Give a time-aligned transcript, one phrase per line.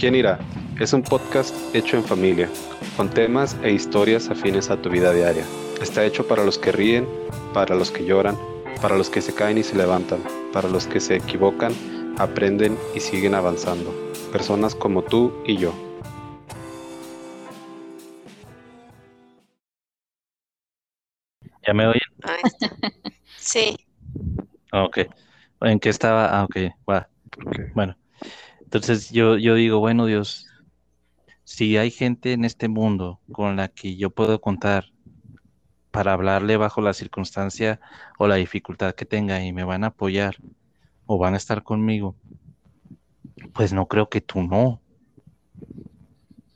[0.00, 0.38] ¿Quién irá?
[0.80, 2.48] Es un podcast hecho en familia,
[2.96, 5.44] con temas e historias afines a tu vida diaria.
[5.82, 7.06] Está hecho para los que ríen,
[7.52, 8.34] para los que lloran,
[8.80, 10.20] para los que se caen y se levantan,
[10.54, 11.74] para los que se equivocan,
[12.16, 13.92] aprenden y siguen avanzando.
[14.32, 15.74] Personas como tú y yo.
[21.66, 22.00] ¿Ya me oyen?
[22.22, 22.74] Ahí está.
[23.36, 23.76] Sí.
[24.72, 25.00] Ok.
[25.60, 26.40] ¿En qué estaba?
[26.40, 26.56] Ah, ok.
[26.88, 27.06] va.
[27.74, 27.96] Bueno,
[28.70, 30.46] entonces yo, yo digo, bueno, Dios,
[31.44, 34.86] si hay gente en este mundo con la que yo puedo contar
[35.92, 37.80] para hablarle bajo la circunstancia
[38.18, 40.36] o la dificultad que tenga y me van a apoyar
[41.06, 42.18] o van a estar conmigo,
[43.52, 44.82] pues no creo que tú no.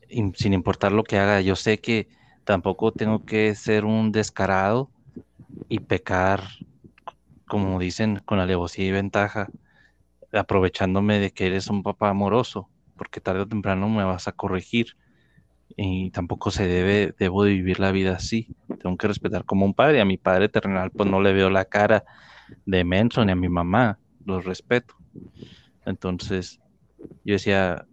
[0.09, 2.09] Y sin importar lo que haga, yo sé que
[2.45, 4.93] tampoco tengo que ser un descarado
[5.69, 6.45] y pecar,
[7.47, 9.53] como dicen, con alevosía y ventaja,
[10.35, 14.97] aprovechándome de que eres un papá amoroso, porque tarde o temprano me vas a corregir
[15.77, 18.55] y tampoco se debe, debo de vivir la vida así.
[18.81, 20.01] Tengo que respetar como un padre.
[20.01, 22.05] A mi padre terrenal, pues no le veo la cara
[22.67, 24.95] de menso ni a mi mamá, los respeto.
[25.85, 26.61] Entonces,
[27.25, 27.87] yo decía,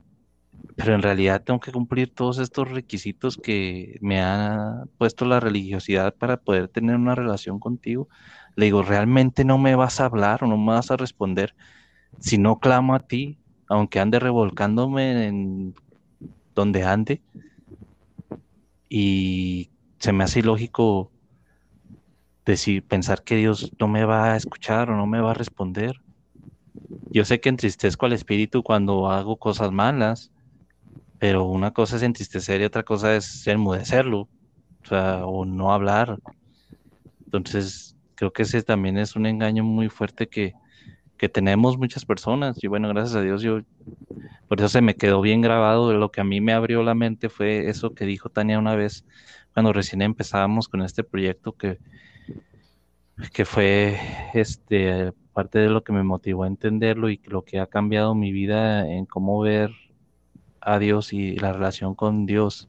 [0.76, 6.14] pero en realidad tengo que cumplir todos estos requisitos que me ha puesto la religiosidad
[6.16, 8.08] para poder tener una relación contigo.
[8.56, 11.56] Le digo, ¿realmente no me vas a hablar o no me vas a responder
[12.20, 15.76] si no clamo a ti, aunque ande revolcándome en
[16.56, 17.24] donde ande?
[18.90, 21.14] Y se me hace ilógico
[22.46, 25.96] decir, pensar que Dios no me va a escuchar o no me va a responder.
[27.14, 30.32] Yo sé que entristezco al espíritu cuando hago cosas malas,
[31.20, 34.30] pero una cosa es entristecer y otra cosa es enmudecerlo, o
[34.90, 36.20] sea, o no hablar.
[37.32, 40.58] Entonces, creo que ese también es un engaño muy fuerte que,
[41.22, 42.58] que tenemos muchas personas.
[42.64, 43.60] Y bueno, gracias a Dios, yo,
[44.48, 45.94] por eso se me quedó bien grabado.
[45.94, 49.06] Lo que a mí me abrió la mente fue eso que dijo Tania una vez
[49.54, 51.78] cuando recién empezábamos con este proyecto que,
[53.34, 54.00] que fue
[54.34, 58.32] este parte de lo que me motivó a entenderlo y lo que ha cambiado mi
[58.32, 59.70] vida en cómo ver
[60.60, 62.68] a Dios y la relación con Dios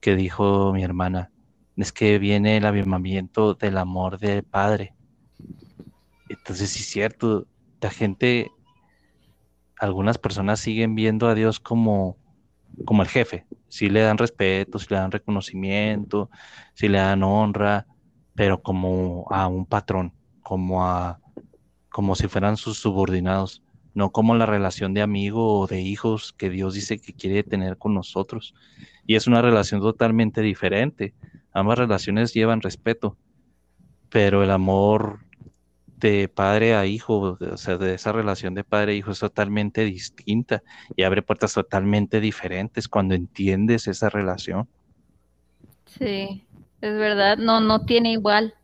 [0.00, 1.30] que dijo mi hermana.
[1.78, 4.92] Es que viene el avivamiento del amor del Padre.
[6.28, 7.46] Entonces, sí es cierto,
[7.80, 8.50] la gente,
[9.78, 12.16] algunas personas siguen viendo a Dios como,
[12.84, 13.46] como el jefe.
[13.68, 16.30] Sí le dan respeto, sí le dan reconocimiento,
[16.74, 17.86] sí le dan honra,
[18.34, 21.20] pero como a un patrón, como a
[21.90, 23.62] como si fueran sus subordinados,
[23.94, 27.76] no como la relación de amigo o de hijos que Dios dice que quiere tener
[27.76, 28.54] con nosotros.
[29.06, 31.14] Y es una relación totalmente diferente.
[31.52, 33.16] Ambas relaciones llevan respeto,
[34.08, 35.20] pero el amor
[36.00, 39.84] de padre a hijo, o sea, de esa relación de padre a hijo es totalmente
[39.84, 40.62] distinta
[40.96, 44.66] y abre puertas totalmente diferentes cuando entiendes esa relación.
[45.86, 46.46] Sí,
[46.80, 48.54] es verdad, no, no tiene igual,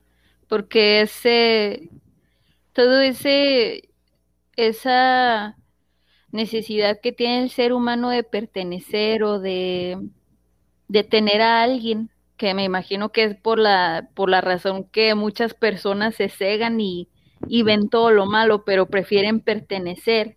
[0.49, 1.91] porque ese,
[2.73, 3.91] todo ese,
[4.57, 5.57] esa
[6.33, 9.99] necesidad que tiene el ser humano de pertenecer o de,
[10.89, 15.15] de tener a alguien, que me imagino que es por la, por la razón que
[15.15, 17.09] muchas personas se cegan y,
[17.49, 20.37] y ven todo lo malo, pero prefieren pertenecer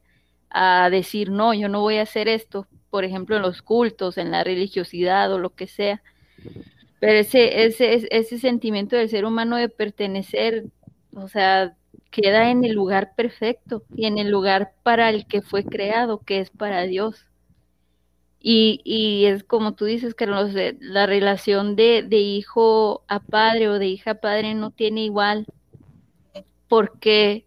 [0.49, 4.31] a decir, no, yo no voy a hacer esto, por ejemplo, en los cultos, en
[4.31, 6.01] la religiosidad o lo que sea.
[6.99, 10.65] Pero ese, ese, ese sentimiento del ser humano de pertenecer,
[11.15, 11.75] o sea,
[12.11, 16.39] queda en el lugar perfecto y en el lugar para el que fue creado, que
[16.39, 17.25] es para Dios.
[18.41, 23.69] Y, y es como tú dices, que los, la relación de, de hijo a padre
[23.69, 25.45] o de hija a padre no tiene igual,
[26.69, 27.46] porque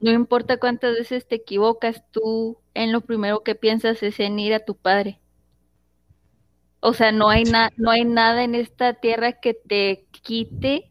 [0.00, 4.54] no importa cuántas veces te equivocas, tú en lo primero que piensas es en ir
[4.54, 5.20] a tu padre.
[6.80, 10.90] O sea, no hay, na no hay nada en esta tierra que te quite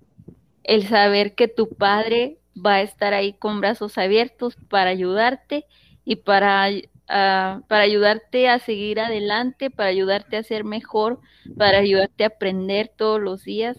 [0.63, 5.65] el saber que tu padre va a estar ahí con brazos abiertos para ayudarte
[6.05, 11.19] y para, uh, para ayudarte a seguir adelante, para ayudarte a ser mejor,
[11.57, 13.77] para ayudarte a aprender todos los días.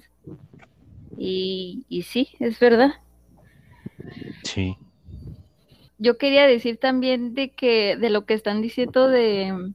[1.17, 2.95] Y sí, es verdad.
[4.43, 4.77] Sí.
[5.99, 9.73] Yo quería decir también de que de lo que están diciendo de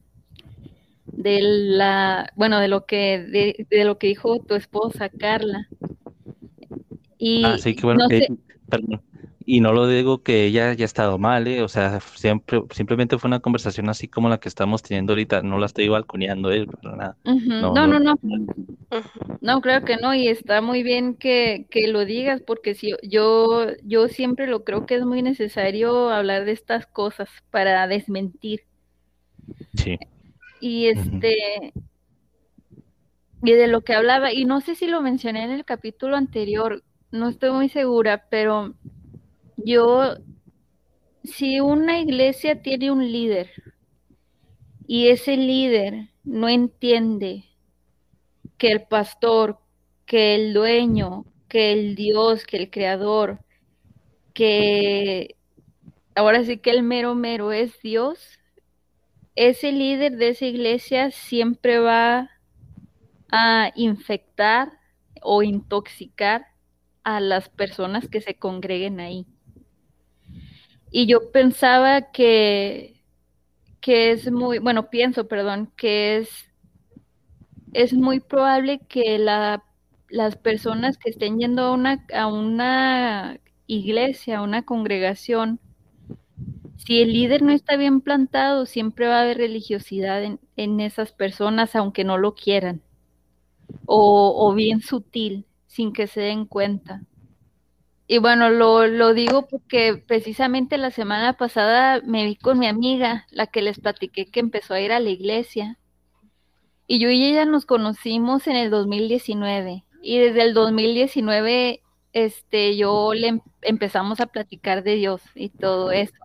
[1.06, 5.68] de la bueno de lo que de, de lo que dijo tu esposa Carla
[7.18, 8.28] y ah, sí, que bueno, no que, sé,
[8.68, 9.02] perdón.
[9.46, 11.62] Y no lo digo que ella haya estado mal, ¿eh?
[11.62, 15.42] O sea, siempre, simplemente fue una conversación así como la que estamos teniendo ahorita.
[15.42, 17.16] No la estoy balconeando él, para nada.
[17.24, 18.46] No, No, no, no, no,
[19.40, 23.66] no, creo que no, y está muy bien que, que lo digas, porque si yo,
[23.82, 28.60] yo siempre lo creo que es muy necesario hablar de estas cosas para desmentir.
[29.74, 29.98] sí.
[30.60, 31.72] Y este,
[33.42, 36.84] y de lo que hablaba, y no sé si lo mencioné en el capítulo anterior,
[37.10, 38.74] no estoy muy segura, pero
[39.64, 40.16] yo,
[41.24, 43.50] si una iglesia tiene un líder
[44.86, 47.44] y ese líder no entiende
[48.58, 49.58] que el pastor,
[50.06, 53.40] que el dueño, que el Dios, que el creador,
[54.34, 55.36] que
[56.14, 58.38] ahora sí que el mero mero es Dios,
[59.36, 62.30] ese líder de esa iglesia siempre va
[63.30, 64.72] a infectar
[65.22, 66.46] o intoxicar
[67.04, 69.26] a las personas que se congreguen ahí.
[70.90, 73.02] Y yo pensaba que,
[73.80, 76.30] que es muy, bueno, pienso, perdón, que es,
[77.72, 79.64] es muy probable que la,
[80.08, 85.60] las personas que estén yendo a una, a una iglesia, a una congregación,
[86.76, 91.12] si el líder no está bien plantado, siempre va a haber religiosidad en, en esas
[91.12, 92.82] personas, aunque no lo quieran,
[93.86, 97.02] o, o bien sutil sin que se den cuenta.
[98.12, 103.46] Y bueno, lo, digo porque precisamente la semana pasada me vi con mi amiga, la
[103.46, 105.78] que les platiqué que empezó a ir a la iglesia.
[106.88, 109.84] Y yo y ella nos conocimos en el 2019.
[110.02, 115.92] Y desde el 2019, este, yo le em, empezamos a platicar de Dios y todo
[115.92, 116.18] eso.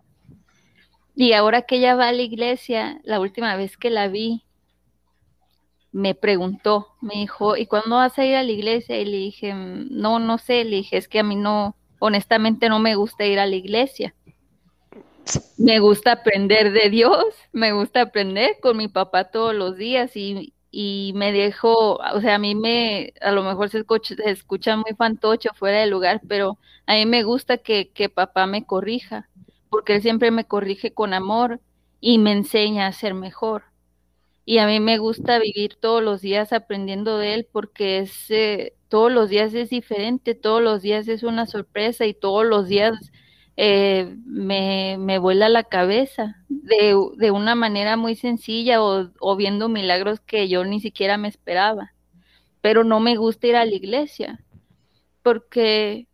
[1.14, 4.44] Y ahora que ella va a la iglesia, la última vez que la vi,
[5.92, 9.00] me preguntó, me dijo, ¿y cuándo vas a ir a la iglesia?
[9.00, 12.78] Y le dije, no, no sé, le dije, es que a mí no, honestamente no
[12.78, 14.14] me gusta ir a la iglesia.
[15.58, 20.54] Me gusta aprender de Dios, me gusta aprender con mi papá todos los días y,
[20.70, 24.76] y me dejo, o sea, a mí me, a lo mejor se escucha, se escucha
[24.76, 29.28] muy fantocho fuera de lugar, pero a mí me gusta que, que papá me corrija,
[29.68, 31.60] porque él siempre me corrige con amor
[32.00, 33.64] y me enseña a ser mejor
[34.46, 38.74] y a mí me gusta vivir todos los días aprendiendo de él porque es, eh,
[38.88, 42.94] todos los días es diferente, todos los días es una sorpresa y todos los días
[43.56, 49.68] eh, me, me, vuela la cabeza de, de una manera muy sencilla o, o, viendo
[49.68, 51.92] milagros que yo ni siquiera me esperaba.
[52.60, 54.44] Pero no me gusta ir a la iglesia
[55.22, 56.06] porque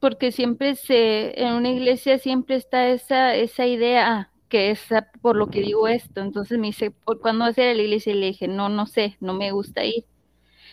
[0.00, 4.33] porque siempre se en una iglesia siempre está esa esa idea ah,
[4.70, 4.88] es
[5.20, 6.20] por lo que digo esto.
[6.20, 8.12] Entonces me dice, ¿cuándo vas a ir a la iglesia?
[8.12, 10.04] Y le dije, no, no sé, no me gusta ir.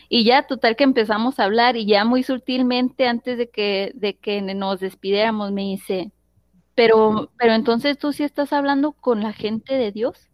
[0.10, 4.18] Y ya, total que empezamos a hablar y ya muy sutilmente, antes de que, de
[4.18, 6.12] que nos despidiéramos, me dice,
[6.76, 10.30] pero, pero entonces tú sí estás hablando con la gente de Dios.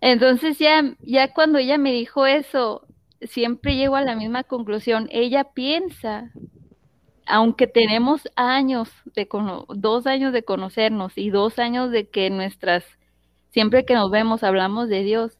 [0.00, 2.86] Entonces ya, ya cuando ella me dijo eso,
[3.22, 5.08] siempre llego a la misma conclusión.
[5.10, 6.30] Ella piensa
[7.26, 9.28] aunque tenemos años de
[9.76, 12.84] dos años de conocernos y dos años de que nuestras,
[13.50, 15.38] siempre que nos vemos hablamos de Dios,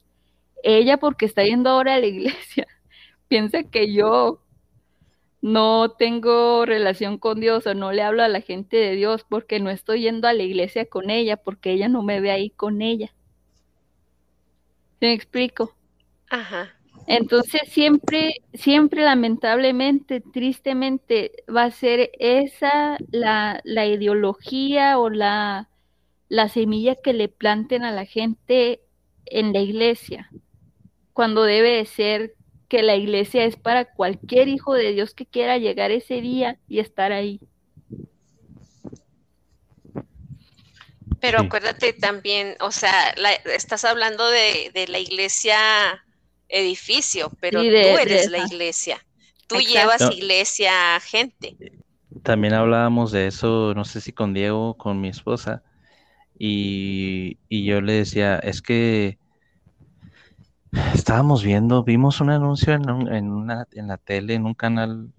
[0.63, 2.67] ella porque está yendo ahora a la iglesia,
[3.29, 4.41] piensa que yo
[5.43, 9.61] no tengo relación con Dios o no le hablo a la gente de Dios porque
[9.61, 12.81] no estoy yendo a la iglesia con ella, porque ella no me ve ahí con
[12.81, 13.13] ella.
[15.01, 15.75] ¿Se me explico?
[16.31, 16.75] Ajá.
[17.07, 25.69] Entonces siempre, siempre lamentablemente, tristemente, va a ser esa la, la ideología o la,
[26.29, 28.81] la semilla que le planten a la gente
[29.27, 30.31] en la iglesia,
[31.13, 32.35] cuando debe de ser
[32.69, 36.79] que la iglesia es para cualquier hijo de Dios que quiera llegar ese día y
[36.81, 37.41] estar ahí.
[41.21, 46.04] Pero acuérdate también, o sea, la, estás hablando de, de la iglesia
[46.55, 49.05] edificio, pero tú eres la iglesia.
[49.47, 51.57] Tú llevas iglesia a gente.
[52.23, 55.63] También hablábamos de eso, no sé si con Diego, con mi esposa,
[56.39, 59.19] y, y yo le decía, es que
[60.95, 65.13] estábamos viendo, vimos un anuncio en, en, una, en la tele, en un canal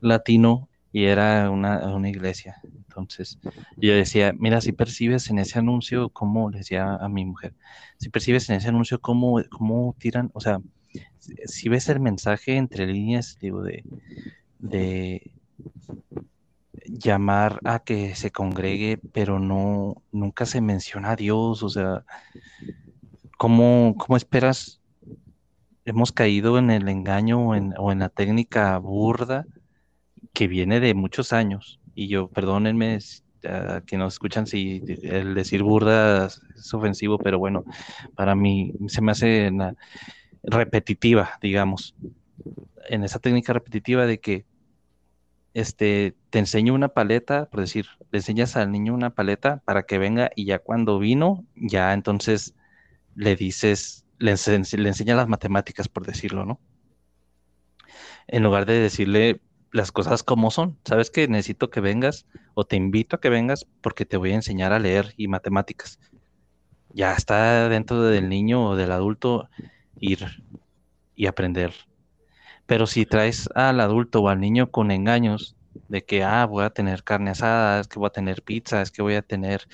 [0.00, 2.60] latino, y era una, una, iglesia.
[2.64, 3.38] Entonces,
[3.76, 7.54] yo decía, mira, si percibes en ese anuncio, cómo, le decía a mi mujer,
[7.98, 10.60] si percibes en ese anuncio cómo, cómo tiran, o sea,
[11.18, 13.84] si ves el mensaje entre líneas, digo, de,
[14.58, 15.32] de
[16.86, 22.04] llamar a que se congregue, pero no, nunca se menciona a Dios, o sea,
[23.38, 24.80] ¿cómo, cómo esperas?
[25.84, 29.46] Hemos caído en el engaño o en, la técnica burda
[30.32, 31.80] que viene de muchos años.
[31.94, 32.98] Y yo, perdónenme
[33.48, 37.64] a que nos escuchan si el decir burda es ofensivo, pero bueno,
[38.14, 39.50] para mí se me hace
[40.42, 41.94] repetitiva, digamos,
[42.88, 44.46] en esa técnica repetitiva de que
[45.54, 49.98] este, te enseño una paleta, por decir, le enseñas al niño una paleta para que
[49.98, 52.54] venga y ya cuando vino, ya entonces
[53.14, 56.60] le dices, le, le enseñas las matemáticas, por decirlo, ¿no?
[58.28, 59.40] En lugar de decirle
[59.72, 60.78] las cosas como son.
[60.84, 64.36] Sabes que necesito que vengas o te invito a que vengas porque te voy a
[64.36, 65.98] enseñar a leer y matemáticas.
[66.92, 69.48] Ya está dentro del niño o del adulto
[69.98, 70.26] ir
[71.16, 71.72] y aprender.
[72.66, 75.56] Pero si traes al adulto o al niño con engaños
[75.88, 78.90] de que, ah, voy a tener carne asada, es que voy a tener pizza, es
[78.90, 79.66] que voy a tener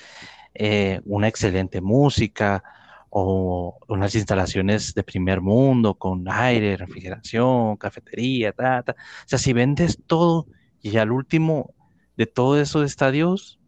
[0.53, 2.63] eh, una excelente música
[3.09, 8.93] o unas instalaciones de primer mundo con aire, refrigeración, cafetería, ta, ta.
[8.93, 10.47] O sea, si vendes todo
[10.81, 11.73] y al último
[12.15, 13.59] de todo eso está Dios,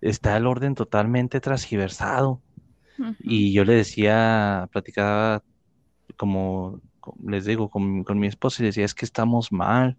[0.00, 2.40] está el orden totalmente transgiversado.
[3.20, 5.42] Y yo le decía, platicaba
[6.16, 6.80] como,
[7.24, 9.96] les digo, con, con mi esposa y decía, es que estamos mal.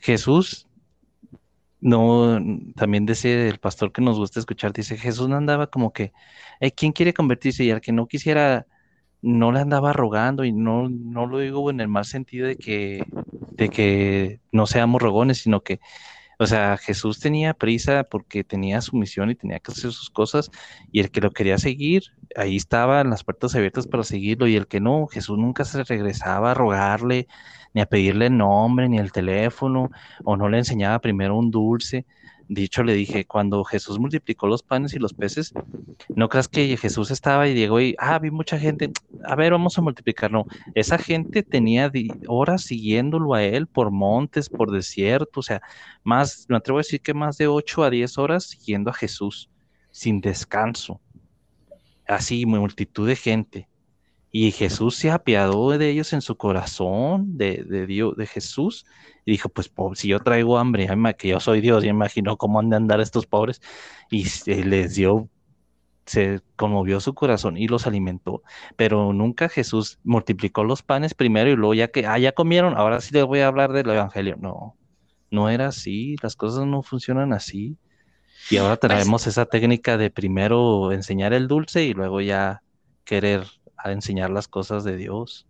[0.00, 0.66] Jesús
[1.82, 2.40] no,
[2.76, 6.12] también decía el pastor que nos gusta escuchar, dice, Jesús no andaba como que,
[6.76, 7.64] ¿quién quiere convertirse?
[7.64, 8.66] Y al que no quisiera,
[9.20, 13.04] no le andaba rogando, y no, no lo digo en el mal sentido de que,
[13.50, 15.80] de que no seamos rogones, sino que,
[16.42, 20.50] o sea, Jesús tenía prisa porque tenía su misión y tenía que hacer sus cosas,
[20.90, 22.04] y el que lo quería seguir,
[22.36, 26.50] ahí estaban las puertas abiertas para seguirlo, y el que no, Jesús nunca se regresaba
[26.52, 27.28] a rogarle,
[27.74, 29.90] ni a pedirle el nombre, ni el teléfono,
[30.24, 32.06] o no le enseñaba primero un dulce.
[32.54, 35.54] Dicho, le dije, cuando Jesús multiplicó los panes y los peces,
[36.14, 38.90] no creas que Jesús estaba y llegó y, ah, vi mucha gente,
[39.24, 40.30] a ver, vamos a multiplicar.
[40.30, 41.90] No, esa gente tenía
[42.28, 45.62] horas siguiéndolo a él por montes, por desierto, o sea,
[46.04, 49.48] más, me atrevo a decir que más de 8 a 10 horas siguiendo a Jesús,
[49.90, 51.00] sin descanso.
[52.06, 53.68] Así, multitud de gente.
[54.34, 58.86] Y Jesús se apiadó de ellos en su corazón, de, de Dios, de Jesús,
[59.26, 62.70] y dijo, pues si yo traigo hambre, que yo soy Dios, y imagino cómo han
[62.70, 63.60] de andar estos pobres,
[64.10, 64.24] y
[64.64, 65.28] les dio,
[66.06, 68.42] se conmovió su corazón y los alimentó.
[68.76, 73.02] Pero nunca Jesús multiplicó los panes primero y luego ya que, ah, ya comieron, ahora
[73.02, 74.36] sí les voy a hablar del Evangelio.
[74.40, 74.76] No,
[75.30, 77.76] no era así, las cosas no funcionan así.
[78.50, 82.62] Y ahora pues traemos esa técnica de primero enseñar el dulce y luego ya
[83.04, 83.46] querer
[83.82, 85.46] a enseñar las cosas de Dios.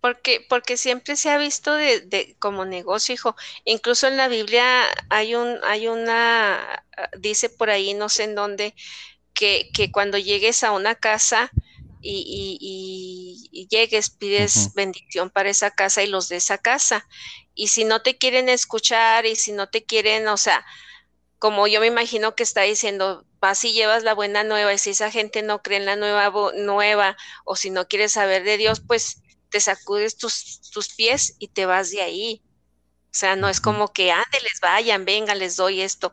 [0.00, 3.34] Porque, porque siempre se ha visto de, como negocio, hijo.
[3.64, 6.84] Incluso en la Biblia hay un, hay una,
[7.18, 8.74] dice por ahí, no sé en dónde,
[9.34, 11.50] que, que cuando llegues a una casa
[12.00, 12.58] y,
[13.50, 17.06] y, llegues, pides bendición para esa casa y los de esa casa.
[17.54, 20.64] Y si no te quieren escuchar y si no te quieren, o sea,
[21.38, 24.90] como yo me imagino que está diciendo, vas y llevas la buena nueva, y si
[24.90, 28.80] esa gente no cree en la nueva, nueva o si no quiere saber de Dios,
[28.80, 32.42] pues te sacudes tus, tus pies y te vas de ahí.
[33.10, 36.12] O sea, no es como que les vayan, venga, les doy esto.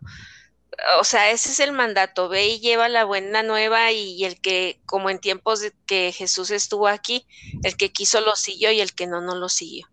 [0.99, 4.81] O sea, ese es el mandato, ve y lleva la buena nueva y, el que,
[4.85, 7.25] como en tiempos de que Jesús estuvo aquí,
[7.63, 9.87] el que quiso lo siguió y el que no, no lo siguió.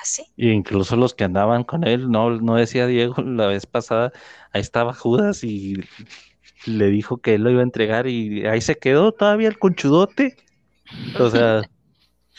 [0.00, 0.24] Así.
[0.36, 4.12] Y incluso los que andaban con él, no, no decía Diego la vez pasada,
[4.52, 5.76] ahí estaba Judas y
[6.66, 10.36] le dijo que él lo iba a entregar y ahí se quedó todavía el conchudote.
[11.18, 11.62] O sea,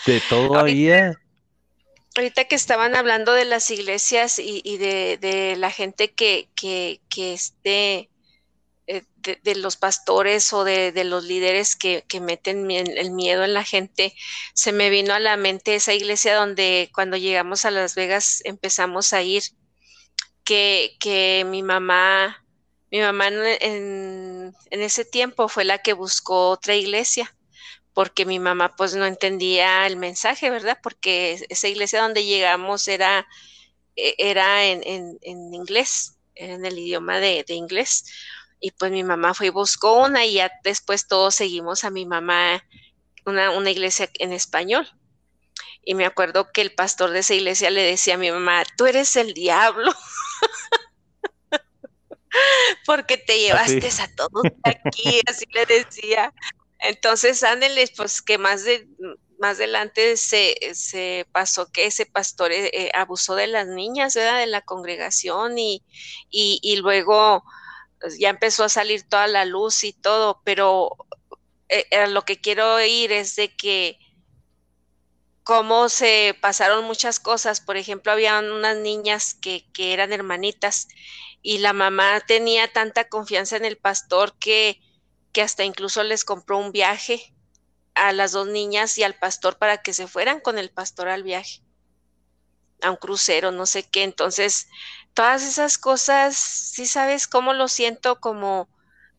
[0.05, 1.17] de todavía.
[2.15, 8.10] Ahorita, que estaban hablando de las iglesias y, de, la gente que, que, que esté
[9.21, 14.13] de, los pastores o de, los líderes que, que, meten el miedo en la gente,
[14.53, 19.13] se me vino a la mente esa iglesia donde cuando llegamos a Las Vegas empezamos
[19.13, 19.43] a ir,
[20.43, 22.45] que, que mi mamá,
[22.91, 27.33] mi mamá en, en, ese tiempo fue la que buscó otra iglesia
[27.93, 30.79] porque mi mamá pues no entendía el mensaje, ¿verdad?
[30.81, 33.27] Porque esa iglesia donde llegamos era,
[33.95, 34.81] e, era en,
[35.21, 38.05] en inglés, en el idioma de, de, inglés.
[38.61, 42.05] Y pues mi mamá fue y buscó una y ya después todos seguimos a mi
[42.05, 42.63] mamá,
[43.25, 44.87] una, una iglesia en español.
[45.83, 48.85] Y me acuerdo que el pastor de esa iglesia le decía a mi mamá, tú
[48.85, 49.91] eres el diablo.
[52.85, 56.31] Porque te llevaste a todos aquí, así le decía.
[56.79, 58.87] Entonces, ándeles, pues que más de
[59.39, 64.37] más adelante se, se pasó que ese pastor eh, abusó de las niñas, ¿verdad?
[64.37, 65.83] De la congregación y,
[66.29, 67.43] y, y luego
[68.19, 70.95] ya empezó a salir toda la luz y todo, pero
[71.69, 73.99] eh, lo que quiero oír es de que
[75.43, 77.61] cómo se pasaron muchas cosas.
[77.61, 80.87] Por ejemplo, había unas niñas que, que eran hermanitas
[81.41, 84.79] y la mamá tenía tanta confianza en el pastor que,
[85.31, 87.33] que hasta incluso les compró un viaje
[87.95, 91.23] a las dos niñas y al pastor para que se fueran con el pastor al
[91.23, 91.61] viaje,
[92.81, 94.03] a un crucero, no sé qué.
[94.03, 94.67] Entonces,
[95.13, 98.69] todas esas cosas, sí sabes cómo lo siento como,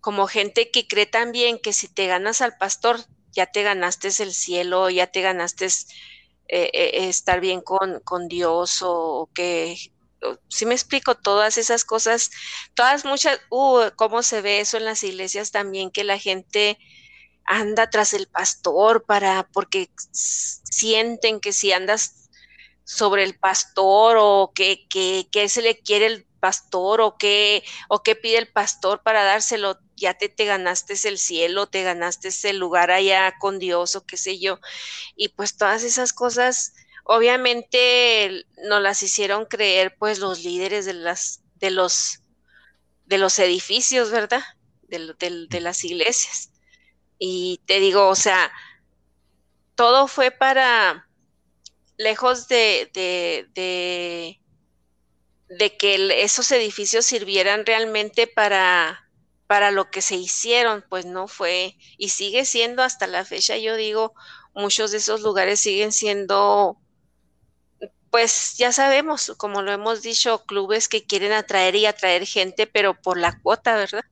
[0.00, 3.00] como gente que cree también que si te ganas al pastor,
[3.32, 8.80] ya te ganaste el cielo, ya te ganaste eh, eh, estar bien con, con Dios
[8.82, 9.76] o, que,
[10.48, 12.30] si me explico, todas esas cosas,
[12.74, 16.78] todas muchas, uh, cómo se ve eso en las iglesias también, que la gente
[17.44, 22.21] anda tras el pastor para, porque sienten que si andas
[22.84, 28.02] sobre el pastor o que, que, que se le quiere el pastor o qué, o
[28.02, 32.58] qué pide el pastor para dárselo, ya te, te ganaste el cielo, te ganaste el
[32.58, 34.58] lugar allá con Dios o qué sé yo.
[35.14, 36.74] Y pues todas esas cosas,
[37.04, 42.18] obviamente nos las hicieron creer pues los líderes de las, de los,
[43.06, 44.42] de los edificios, ¿verdad?
[44.82, 45.14] De,
[45.48, 46.50] de las iglesias.
[47.18, 48.50] Y te digo, o sea,
[49.76, 51.08] todo fue para,
[52.02, 54.42] lejos de, de, de
[55.58, 59.08] de que esos edificios sirvieran realmente para,
[59.46, 63.76] para lo que se hicieron, pues no fue y sigue siendo hasta la fecha, yo
[63.76, 64.14] digo,
[64.54, 66.78] muchos de esos lugares siguen siendo,
[68.10, 72.94] pues ya sabemos, como lo hemos dicho, clubes que quieren atraer y atraer gente, pero
[72.94, 74.04] por la cuota, ¿verdad?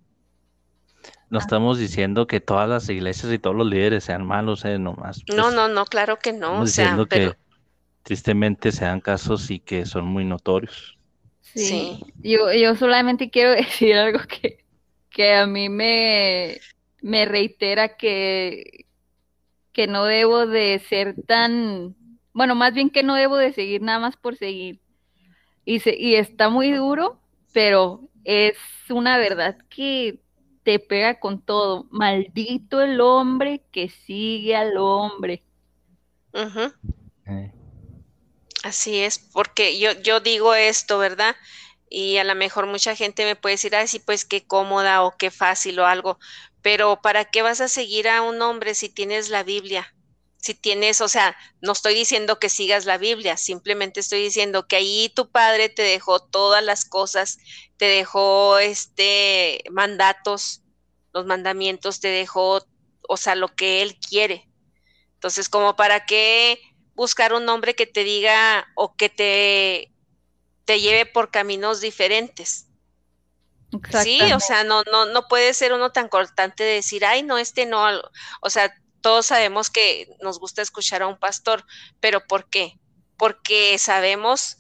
[1.31, 4.79] No estamos diciendo que todas las iglesias y todos los líderes sean malos, ¿eh?
[4.79, 5.23] Nomás.
[5.29, 6.61] no, pues, no, no, claro que no.
[6.61, 7.37] o sea, que
[8.03, 10.99] tristemente sean casos y que son muy notorios.
[11.41, 12.01] Sí.
[12.23, 14.65] Yo, yo solamente quiero decir algo que,
[15.11, 16.61] que a mí me,
[17.03, 18.87] me reitera que,
[19.73, 21.97] que no debo de ser tan,
[22.33, 24.81] bueno, más bien que no debo de seguir nada más por seguir.
[25.65, 27.21] Y, se, y está muy duro,
[27.53, 28.57] pero es
[28.89, 30.21] una verdad que
[30.63, 31.87] te pega con todo.
[31.91, 35.43] Maldito el hombre que sigue al hombre.
[38.63, 41.35] Así es, porque yo, yo digo esto, ¿verdad?
[41.89, 45.17] Y a lo mejor mucha gente me puede decir, ay, sí, pues qué cómoda o
[45.17, 46.19] qué fácil o algo,
[46.63, 49.95] pero ¿para qué vas a seguir a un hombre si tienes la Biblia?
[50.37, 54.77] Si tienes, o sea, no estoy diciendo que sigas la Biblia, simplemente estoy diciendo que
[54.77, 57.39] ahí tu padre te dejó todas las cosas,
[57.79, 60.63] te dejó este mandatos,
[61.13, 62.67] los mandamientos, te dejó,
[63.09, 64.49] o sea, lo que él quiere.
[65.15, 66.61] Entonces, como para qué
[67.01, 69.91] buscar un hombre que te diga o que te,
[70.67, 72.67] te lleve por caminos diferentes.
[74.03, 77.39] Sí, o sea, no, no, no puede ser uno tan cortante de decir, ay, no,
[77.39, 77.87] este no,
[78.43, 81.65] o sea, todos sabemos que nos gusta escuchar a un pastor,
[82.01, 82.79] pero ¿por qué?
[83.17, 84.59] Porque sabemos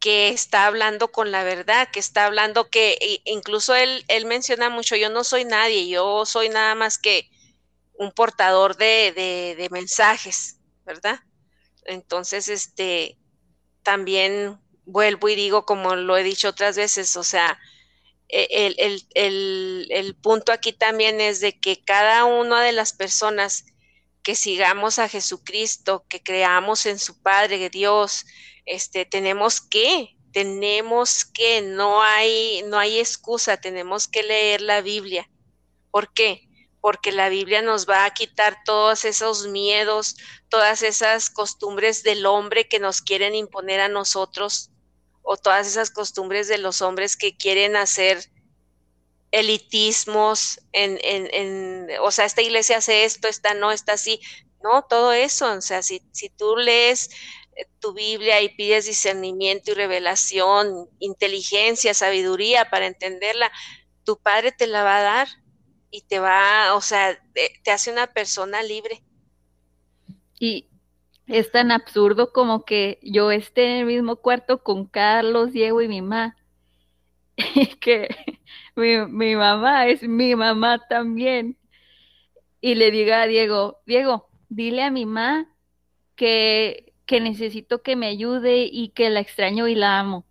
[0.00, 4.96] que está hablando con la verdad, que está hablando que incluso él, él menciona mucho,
[4.96, 7.28] yo no soy nadie, yo soy nada más que
[7.92, 11.20] un portador de, de, de mensajes, ¿verdad?
[11.84, 13.18] Entonces, este,
[13.82, 17.58] también vuelvo y digo, como lo he dicho otras veces, o sea,
[18.28, 18.74] e,
[19.14, 23.66] el, punto aquí también es de que cada una de las personas
[24.22, 28.24] que sigamos a Jesucristo, que creamos en su Padre, Dios,
[28.64, 35.30] este, tenemos que, tenemos que, no hay, no hay excusa, tenemos que leer la Biblia.
[35.90, 36.48] ¿Por qué?
[36.84, 40.16] Porque la Biblia nos va a quitar todos esos miedos,
[40.50, 44.68] todas esas costumbres del hombre que nos quieren imponer a nosotros,
[45.22, 48.30] o todas esas costumbres de los hombres que quieren hacer
[49.30, 54.20] elitismos en, en, o sea, esta iglesia hace esto, esta no, esta así.
[54.62, 57.08] No, todo eso, o sea, si, si tú lees
[57.56, 63.50] eh, tu Biblia y pides discernimiento y revelación, inteligencia, sabiduría para entenderla,
[64.04, 65.43] tu Padre te la va a dar
[65.94, 67.16] y te va, o sea,
[67.62, 69.00] te, hace una persona libre.
[70.40, 70.66] Y
[71.28, 75.88] es tan absurdo como que yo esté en el mismo cuarto con Carlos, Diego y
[75.88, 76.36] mi mamá.
[77.36, 78.08] Y que
[78.74, 81.56] mi, mi, mamá es mi mamá también.
[82.60, 85.48] Y le diga a Diego, Diego, dile a mi mamá
[86.16, 90.26] que, que necesito que me ayude y que la extraño y la amo.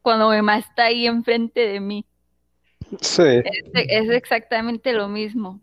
[0.00, 2.06] Cuando mi mamá está ahí enfrente de mí.
[3.00, 3.22] Sí.
[3.74, 5.60] Es, exactamente lo mismo.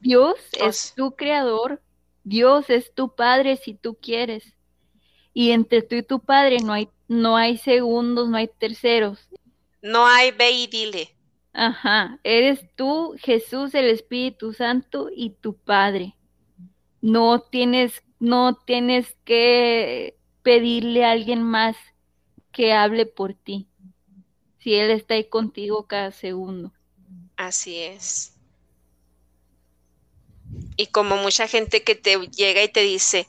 [0.00, 1.80] Dios es tu creador,
[2.24, 4.54] Dios es tu padre si tú quieres.
[5.32, 9.28] Y entre tú y tu padre no hay, no hay segundos, no hay terceros.
[9.82, 11.14] No hay ve y dile.
[11.52, 16.14] Ajá, eres tú, Jesús, el Espíritu Santo y tu Padre.
[17.00, 21.76] No tienes, no tienes que pedirle a alguien más
[22.52, 23.68] que hable por ti
[24.66, 26.72] si Él está ahí contigo cada segundo.
[27.36, 28.32] Así es.
[30.76, 33.28] Y como mucha gente que te llega y te dice,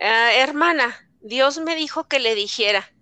[0.00, 2.92] ah, hermana, Dios me dijo que le dijera,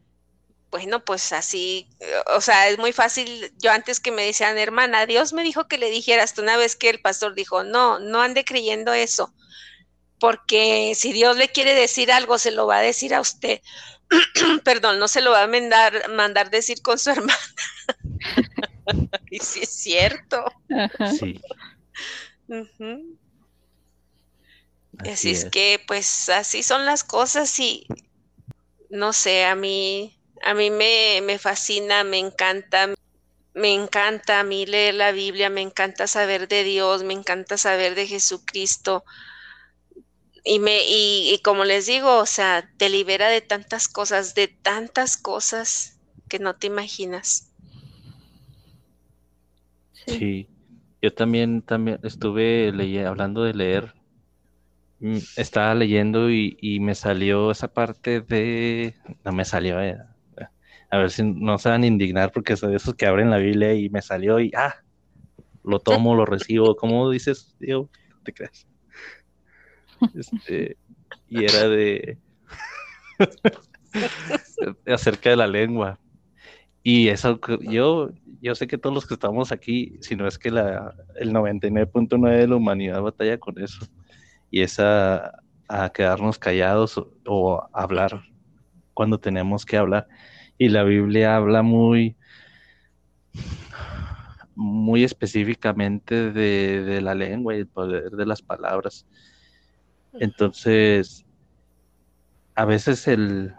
[0.71, 1.89] bueno, pues así,
[2.37, 3.51] o sea, es muy fácil.
[3.57, 6.77] Yo antes que me decían, hermana, Dios me dijo que le dijeras, tú una vez
[6.77, 9.33] que el pastor dijo, no, no ande creyendo eso,
[10.21, 13.61] porque si Dios le quiere decir algo, se lo va a decir a usted.
[14.65, 17.39] Perdón, no se lo va a mandar, mandar decir con su hermana.
[19.31, 20.45] y sí es cierto.
[21.19, 21.41] Sí.
[24.99, 25.47] Así, es.
[25.47, 27.87] que, pues, así son las cosas y
[28.91, 32.93] no sé, a mí, a mí me, me fascina, me encanta,
[33.55, 37.95] me encanta a mí leer la Biblia, me encanta saber de Dios, me encanta saber
[37.95, 39.05] de Jesucristo.
[40.45, 45.17] Y, me, y, como les digo, o sea, te libera de tantas cosas, de tantas
[45.17, 47.53] cosas que no te imaginas.
[50.07, 50.49] Sí,
[51.03, 52.73] yo también, también estuve
[53.07, 53.95] hablando de leer
[55.01, 58.95] Mm, estaba leyendo y, me salió esa parte de...
[59.25, 59.97] No me salió, eh,
[60.91, 63.39] a ver si no se van a indignar porque son de esos que abren la
[63.39, 64.75] Biblia y me salió y, ah,
[65.65, 66.77] lo tomo, lo recibo.
[66.77, 67.89] ¿Cómo dices, Diego?
[68.11, 68.67] No te creas.
[70.15, 70.77] Este,
[71.29, 72.19] y era de...
[74.87, 75.99] acerca de la lengua.
[76.83, 78.11] Y eso, yo,
[78.41, 82.37] yo sé que todos los que estamos aquí, si no es que la, el 99.9
[82.37, 83.87] de la humanidad batalla con eso
[84.51, 85.33] y es a,
[85.95, 88.25] quedarnos callados o, hablar
[88.93, 90.09] cuando tenemos que hablar.
[90.59, 92.17] Y la Biblia habla muy,
[94.57, 99.07] muy específicamente de, la lengua y el poder de las palabras.
[100.15, 101.25] Entonces,
[102.55, 103.55] a veces el,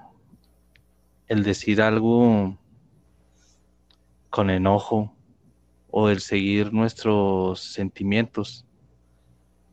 [1.27, 2.57] el decir algo
[4.29, 5.15] con enojo
[5.89, 8.65] o el seguir nuestros sentimientos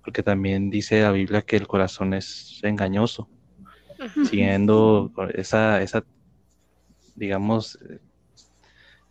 [0.09, 3.29] porque también dice la Biblia que el corazón es engañoso,
[4.25, 6.03] siguiendo esa, esa,
[7.15, 7.79] digamos,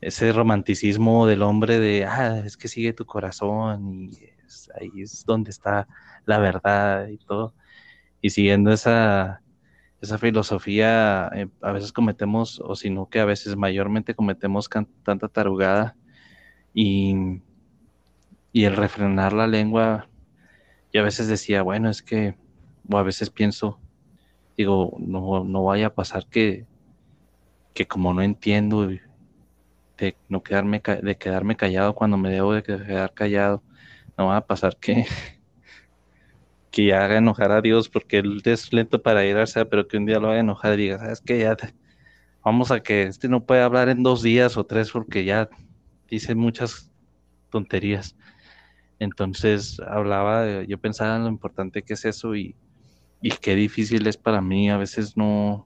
[0.01, 4.17] ese romanticismo del hombre de, ah, es que sigue tu corazón y
[4.79, 5.88] ahí es donde está
[6.25, 7.53] la verdad y todo.
[8.21, 9.41] Y siguiendo esa,
[10.01, 14.69] esa filosofía, eh, a veces cometemos, o sino que a veces mayormente cometemos
[15.03, 15.95] tanta tarugada
[16.73, 17.41] y,
[18.51, 20.07] y el refrenar la lengua
[20.91, 22.36] y a veces decía, bueno, es que,
[22.89, 23.79] o a veces pienso,
[24.57, 26.65] digo, no, no vaya a pasar que,
[27.73, 29.01] que como no entiendo de
[30.29, 33.63] no quedarme de quedarme callado cuando me debo de quedar callado,
[34.17, 35.06] no va a pasar que
[36.77, 40.19] que haga enojar a Dios porque él es lento para irse, pero que un día
[40.19, 41.58] lo haga enojar y diga, sabes que ya
[42.43, 45.49] vamos a que este no puede hablar en dos días o tres porque ya
[46.08, 46.91] dice muchas
[47.49, 48.15] tonterías.
[48.99, 52.56] Entonces hablaba, yo pensaba en lo importante que es eso y,
[53.21, 55.65] y qué difícil es para mí a veces no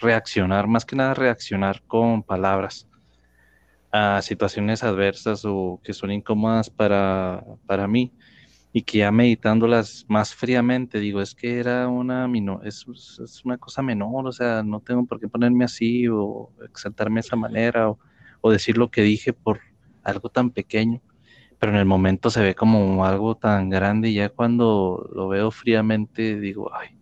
[0.00, 2.88] reaccionar, más que nada reaccionar con palabras
[3.90, 8.12] a situaciones adversas o que son incómodas para, para mí
[8.72, 12.30] y que ya meditándolas más fríamente digo, es que era una,
[12.64, 12.86] es,
[13.22, 17.26] es una cosa menor, o sea, no tengo por qué ponerme así o exaltarme de
[17.26, 17.98] esa manera o,
[18.42, 19.60] o decir lo que dije por
[20.02, 21.00] algo tan pequeño
[21.58, 25.50] pero en el momento se ve como algo tan grande y ya cuando lo veo
[25.50, 26.96] fríamente digo, ay,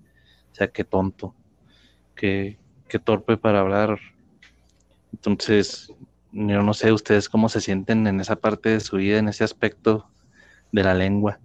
[0.52, 1.34] o sea, qué tonto,
[2.14, 3.98] qué, qué torpe para hablar.
[5.12, 5.92] Entonces,
[6.36, 9.44] yo no sé ustedes cómo se sienten en esa parte de su vida, en ese
[9.44, 10.08] aspecto
[10.72, 11.38] de la lengua.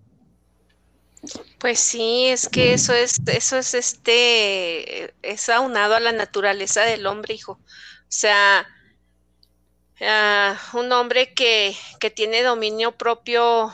[1.60, 7.06] Pues sí, es que eso es, eso es este, es aunado a la naturaleza del
[7.06, 7.54] hombre, hijo.
[7.54, 7.60] O
[8.14, 8.68] sea,
[10.04, 11.76] Ah, un hombre que,
[12.16, 13.72] tiene dominio propio,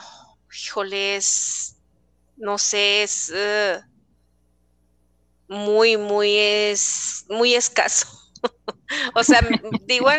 [0.62, 1.78] híjoles,
[2.36, 3.80] no sé, es eh,
[5.48, 8.08] muy, muy, es muy escaso.
[9.16, 9.42] o sea,
[9.86, 10.10] digo,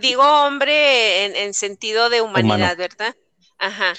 [0.00, 3.14] digo hombre en, sentido de humanidad, ¿verdad?
[3.58, 3.94] Ajá.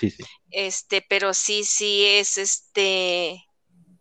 [0.52, 3.44] Este, pero sí, sí es este.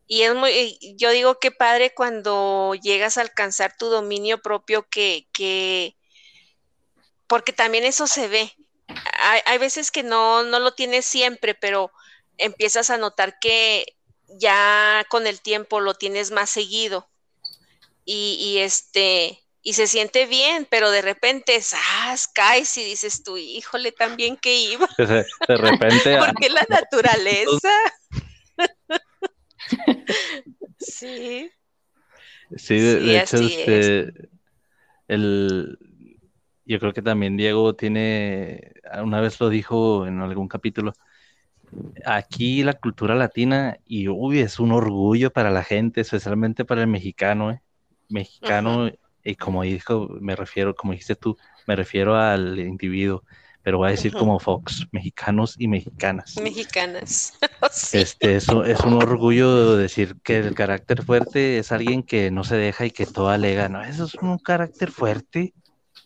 [0.06, 5.26] Y es muy, yo digo que padre cuando llegas a alcanzar tu dominio propio que,
[5.32, 5.96] que,
[7.26, 8.52] porque también eso se ve.
[9.46, 11.90] Hay, veces que no, no lo tienes siempre, pero
[12.38, 13.96] empiezas a notar que
[14.28, 17.08] ya con el tiempo lo tienes más seguido.
[18.04, 22.28] Y, este, y se siente bien, pero de repente, ¡zas!
[22.28, 24.88] caes y dices tú, híjole, también que iba.
[24.96, 26.18] De, repente.
[26.24, 27.72] Porque la naturaleza.
[30.78, 31.50] sí.
[32.54, 34.12] Sí, de, hecho, este,
[35.08, 35.76] el,
[36.64, 40.92] yo creo que también Diego tiene, una vez lo dijo en algún capítulo,
[42.04, 46.86] aquí la cultura latina, y uy, es un orgullo para la gente, especialmente para el
[46.86, 47.60] mexicano, ¿eh?
[48.08, 48.92] mexicano
[49.26, 51.36] y como dijo, me refiero, como dijiste tú,
[51.66, 53.24] me refiero al individuo,
[53.66, 56.36] pero voy a decir como Fox, mexicanos y mexicanas.
[56.40, 57.36] Mexicanas.
[57.92, 62.54] Este, eso es un orgullo decir que el carácter fuerte es alguien que no se
[62.54, 63.68] deja y que todo alega.
[63.68, 65.52] No, eso es un carácter fuerte.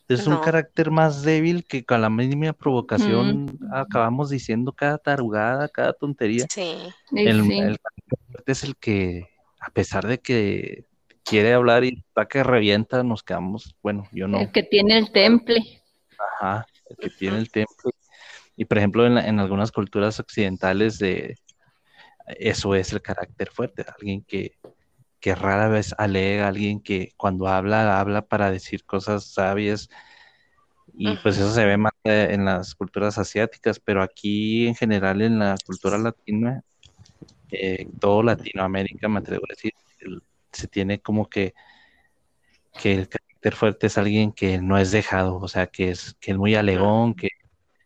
[0.09, 5.93] Es un carácter más débil que con la mínima provocación acabamos diciendo cada tarugada, cada
[5.93, 6.47] tontería.
[6.51, 6.75] Sí.
[7.15, 9.29] El, carácter fuerte es el que,
[9.61, 10.87] a pesar de que
[11.25, 14.41] quiere hablar y está que revienta, nos quedamos, bueno, yo no.
[14.41, 15.83] El que tiene el temple.
[16.19, 17.93] Ajá, el que tiene el temple.
[18.57, 21.37] Y por ejemplo, en, en algunas culturas occidentales de
[22.39, 24.59] eso es el carácter fuerte, alguien que,
[25.19, 29.89] que rara vez alega, alguien que cuando habla, habla para decir cosas sabias.
[30.93, 35.23] Y pues eso se ve más eh, en las culturas asiáticas, pero aquí en general
[35.23, 36.63] en la cultura latina,
[37.51, 39.73] eh, todo Latinoamérica, me atrevo a decir,
[40.53, 41.55] se tiene como que,
[42.81, 46.33] que el carácter fuerte es alguien que no es dejado, o sea, que es, que
[46.33, 47.29] es muy alegón, que,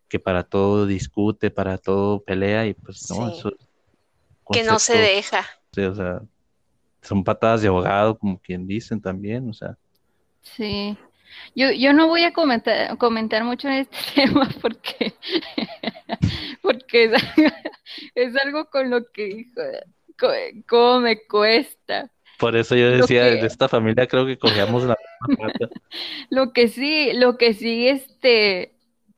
[0.08, 3.52] que para todo discute, para todo pelea y pues no, eso...
[4.52, 5.46] Que no se deja.
[5.76, 6.20] o sea,
[7.02, 9.76] son patadas de abogado, como quien dicen también, o sea.
[10.42, 10.96] Sí.
[11.54, 15.14] Yo, yo no voy a comentar, comentar mucho en este tema porque,
[16.62, 17.12] porque
[18.14, 19.46] es, algo con lo que,
[20.66, 22.10] como me cuesta.
[22.38, 24.96] Por eso yo decía, de esta familia creo que cogíamos la
[26.30, 28.72] Lo que sí, lo que sí, este,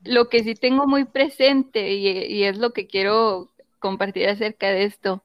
[0.05, 5.23] lo que sí tengo muy presente y, es lo que quiero compartir acerca de esto,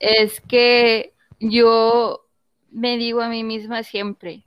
[0.00, 2.24] es que yo
[2.70, 4.42] me digo a mí misma siempre,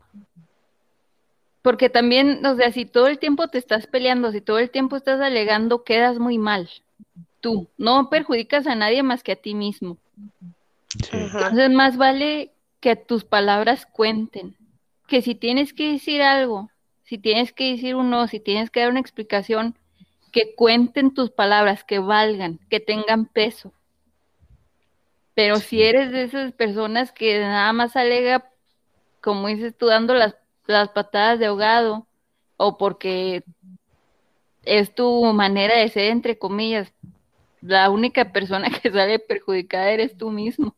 [1.61, 4.95] porque también, o sea, si todo el tiempo te estás peleando, si todo el tiempo
[4.95, 6.69] estás alegando, quedas muy mal.
[7.39, 9.97] Tú no perjudicas a nadie más que a ti mismo.
[11.11, 14.55] Entonces, más vale que tus palabras cuenten.
[15.07, 16.69] Que si tienes que decir algo,
[17.03, 19.75] si tienes que decir un no, si tienes que dar una explicación,
[20.31, 23.73] que cuenten tus palabras, que valgan, que tengan peso.
[25.33, 28.49] Pero si eres de esas personas que nada más alega,
[29.21, 30.35] como dices tú, dando las,
[30.67, 32.07] las patadas de ahogado,
[32.57, 33.43] o porque
[34.63, 36.93] es tu manera de ser, entre comillas,
[37.61, 40.75] la única persona que sale perjudicada eres tú mismo.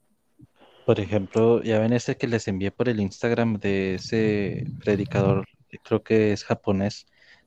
[0.85, 5.47] Por ejemplo, ya ven ese que les envié por el Instagram de ese predicador,
[5.83, 7.05] creo que es japonés,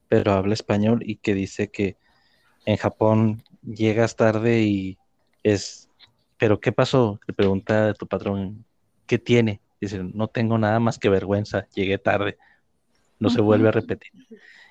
[0.09, 1.97] pero habla español y que dice que
[2.65, 4.99] en Japón llegas tarde y
[5.43, 5.91] es,
[6.39, 7.21] pero ¿qué pasó?
[7.27, 8.65] Le pregunta a tu patrón,
[9.07, 9.61] ¿qué tiene?
[9.81, 12.39] Dice, no tengo nada más que vergüenza, llegué tarde,
[13.19, 14.13] no se vuelve a repetir.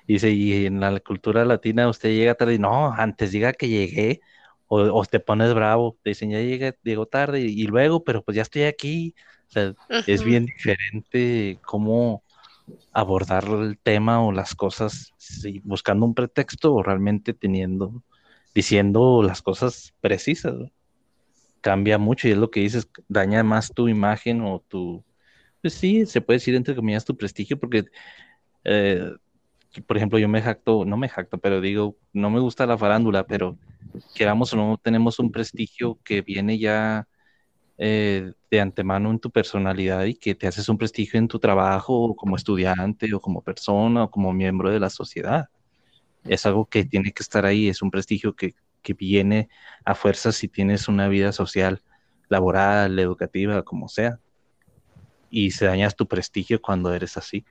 [0.08, 4.20] Dice, y en la cultura latina usted llega tarde y no, antes diga que llegué
[4.68, 8.42] o, te pones bravo, te dicen, ya llegué, llego tarde y, luego, pero pues ya
[8.42, 9.14] estoy aquí.
[9.48, 9.74] O sea,
[10.06, 12.22] es bien diferente cómo
[12.92, 15.12] abordar el tema o las cosas
[15.62, 18.02] buscando un pretexto o realmente teniendo,
[18.54, 20.54] diciendo las cosas precisas.
[21.60, 25.04] Cambia mucho y es lo que dices, daña más tu imagen o tu,
[25.62, 27.84] pues sí, se puede decir entre comillas tu prestigio porque,
[28.64, 29.12] eh,
[29.86, 33.26] por ejemplo, yo me jacto, no me jacto, pero digo, no me gusta la farándula,
[33.26, 33.56] pero
[34.14, 37.06] queramos o no, tenemos un prestigio que viene ya
[37.78, 42.14] eh, de antemano en tu personalidad y que te haces un prestigio en tu trabajo
[42.16, 45.48] como estudiante o como persona o como miembro de la sociedad.
[46.24, 49.48] Es algo que tiene que estar ahí, es un prestigio que, que viene
[49.84, 51.82] a fuerza si tienes una vida social,
[52.28, 54.18] laboral, educativa, como sea.
[55.30, 57.44] Y se dañas tu prestigio cuando eres así.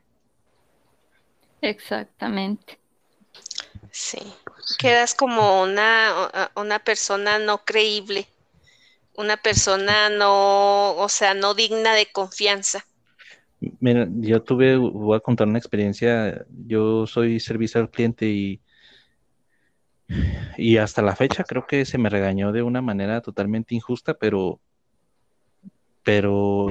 [1.61, 2.79] Exactamente.
[3.91, 4.19] Sí,
[4.77, 8.27] quedas como una, una persona no creíble,
[9.15, 12.85] una persona no, o sea, no digna de confianza.
[13.79, 18.61] Mira, yo tuve, voy a contar una experiencia, yo soy servicio al cliente y,
[20.57, 24.59] y hasta la fecha creo que se me regañó de una manera totalmente injusta, pero,
[26.03, 26.67] pero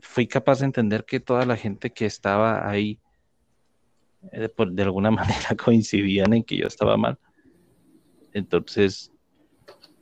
[0.00, 2.98] fui capaz de entender que toda la gente que estaba ahí
[4.32, 7.18] eh, de, alguna manera coincidían en que yo estaba mal.
[8.32, 9.12] Entonces,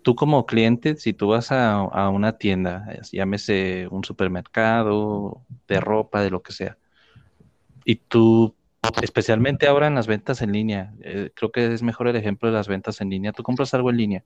[0.03, 6.31] tú como cliente, si tú vas a, una tienda, llámese un supermercado, de ropa, de
[6.31, 6.79] lo que sea,
[7.85, 8.55] y tú,
[9.03, 12.55] especialmente ahora en las ventas en línea, eh, creo que es mejor el ejemplo de
[12.55, 14.25] las ventas en línea, tú compras algo en línea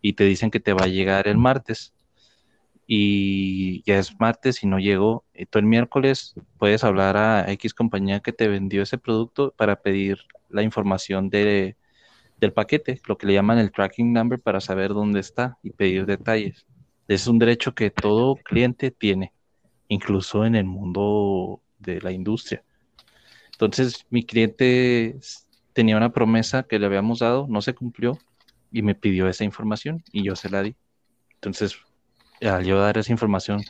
[0.00, 1.94] y te dicen que te va a llegar el martes
[2.86, 5.24] y ya es martes y no llegó.
[5.34, 9.76] Y tú el miércoles puedes hablar a X compañía que te vendió ese producto para
[9.76, 10.18] pedir
[10.48, 11.76] la información de,
[12.38, 16.06] del paquete, lo que le llaman el tracking number para saber dónde está y pedir
[16.06, 16.66] detalles.
[17.08, 19.32] Es un derecho que todo cliente tiene,
[19.88, 22.62] incluso en el mundo de la industria.
[23.52, 25.16] Entonces mi cliente
[25.72, 28.18] tenía una promesa que le habíamos dado, no se cumplió
[28.72, 30.74] y me pidió esa información y yo se la di.
[31.34, 31.76] Entonces,
[32.48, 33.62] al yo dar esa información,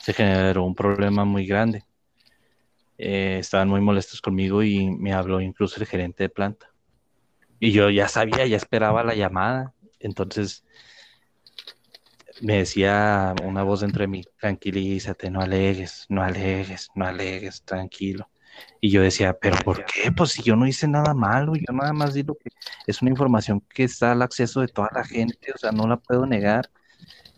[0.00, 1.84] se generó un problema muy grande.
[2.98, 6.70] Eh, estaban muy molestos conmigo y me habló incluso el gerente de planta.
[7.60, 9.74] Y yo ya sabía, ya esperaba la llamada.
[10.00, 10.64] Entonces
[12.40, 18.28] me decía una voz dentro de mí, tranquilízate, no alegues, no alegues, no alegues, tranquilo.
[18.80, 20.12] Y yo decía, pero ¿por qué?
[20.12, 22.50] Pues si yo no hice nada malo, yo nada más digo que
[22.86, 25.96] es una información que está al acceso de toda la gente, o sea, no la
[25.98, 26.70] puedo negar.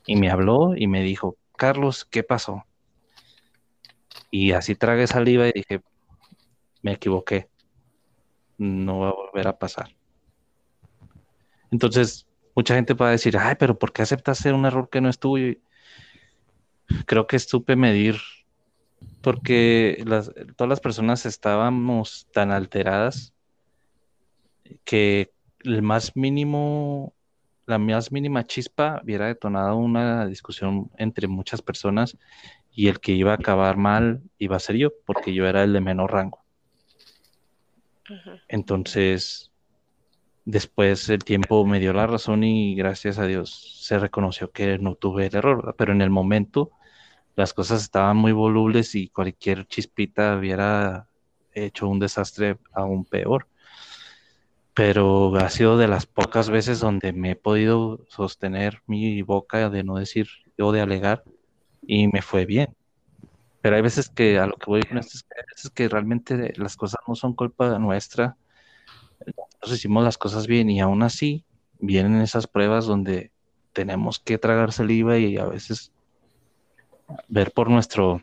[0.09, 2.65] Y me habló y me dijo, Carlos, ¿qué pasó?
[4.31, 5.83] Y así tragué saliva y dije,
[6.81, 7.51] me equivoqué,
[8.57, 9.95] no va a volver a pasar.
[11.71, 15.03] Entonces, mucha gente va a decir, ay, pero ¿por qué aceptas hacer un error que
[15.03, 15.59] no es tuyo?
[17.05, 18.17] Creo que supe medir
[19.21, 20.03] porque
[20.57, 23.35] todas las personas estábamos tan alteradas
[24.85, 27.13] que el más mínimo,
[27.69, 32.17] la más mínima chispa hubiera detonado una discusión entre muchas personas
[32.73, 35.73] y el que iba a acabar mal iba a ser yo, porque yo era el
[35.75, 36.43] de menor rango.
[38.49, 39.53] Entonces,
[40.47, 44.95] después el tiempo me dio la razón y gracias a Dios se reconoció que no
[44.95, 46.71] tuve el error, pero en el momento
[47.37, 51.07] las cosas estaban muy volubles y cualquier chispita hubiera
[51.53, 53.47] hecho un desastre aún peor.
[54.79, 59.83] Pero ha sido de las pocas veces donde me he podido sostener mi boca de
[59.83, 61.25] no decir o de alegar
[61.83, 62.77] y me fue bien.
[63.61, 66.53] Pero hay veces que a lo que voy con esto es que, veces que realmente
[66.59, 68.37] las cosas no son culpa nuestra.
[69.27, 71.45] Nosotros hicimos las cosas bien y aún así
[71.81, 73.33] vienen esas pruebas donde
[73.73, 75.91] tenemos que tragar saliva y a veces
[77.27, 78.23] ver por nuestro,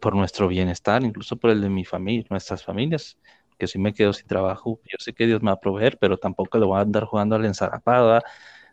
[0.00, 3.16] por nuestro bienestar, incluso por el de mi familia, nuestras familias,
[3.58, 6.18] que si me quedo sin trabajo, yo sé que Dios me va a proveer, pero
[6.18, 8.22] tampoco le voy a andar jugando a la ensarapada,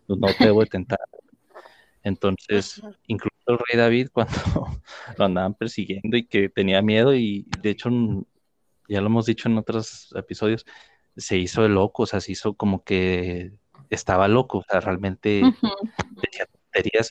[0.07, 0.99] no te debo tentar.
[2.03, 4.33] Entonces, incluso el rey David, cuando
[5.17, 7.89] lo andaban persiguiendo y que tenía miedo, y de hecho,
[8.89, 10.65] ya lo hemos dicho en otros episodios,
[11.15, 13.53] se hizo loco, o sea, se hizo como que
[13.89, 15.43] estaba loco, o sea, realmente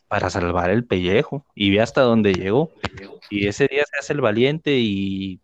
[0.08, 2.72] para salvar el pellejo y ve hasta dónde llegó.
[3.30, 5.40] Y ese día se hace el valiente y,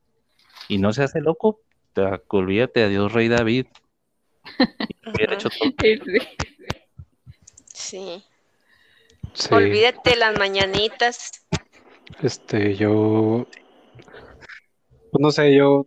[0.70, 1.60] no se hace loco.
[1.98, 3.66] Te, olvídate, adiós, Rey David.
[7.74, 8.22] Sí.
[9.50, 11.46] Olvídate las mañanitas.
[12.22, 13.46] Este, yo.
[15.10, 15.86] Pues no sé, yo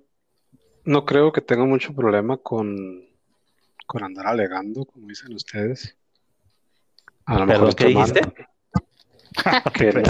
[0.85, 3.05] no creo que tenga mucho problema con,
[3.85, 5.97] con andar alegando, como dicen ustedes.
[7.25, 7.45] A
[7.75, 8.21] ¿qué dijiste?
[9.73, 10.03] ¿Qué?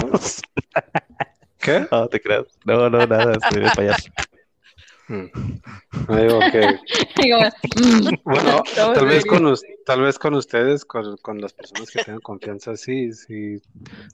[1.58, 1.86] ¿Qué?
[1.90, 2.46] No, te creas.
[2.64, 4.10] No, no, nada, estoy de payaso.
[5.08, 5.26] Mm.
[6.08, 6.78] No digo que.
[7.74, 8.16] Mm.
[8.24, 9.54] bueno, tal vez, con,
[9.86, 13.62] tal vez con ustedes, con, con, las personas que tengan confianza, sí, sí,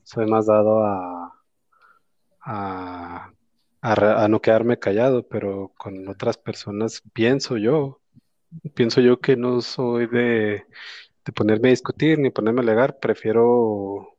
[0.04, 1.34] soy más dado a,
[2.40, 3.32] a,
[3.80, 8.00] a, a no quedarme callado, pero con otras personas pienso yo,
[8.74, 10.64] pienso yo que no soy de
[11.28, 14.16] de ponerme a discutir ni ponerme a alegar, prefiero,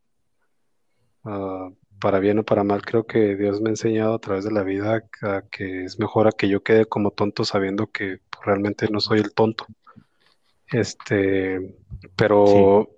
[1.24, 4.52] ah, para bien o para mal, creo que Dios me ha enseñado a través de
[4.52, 5.04] la vida
[5.52, 9.34] que es mejor a que yo quede como tonto sabiendo que realmente no soy el
[9.34, 9.66] tonto.
[10.68, 11.76] Este,
[12.16, 12.90] pero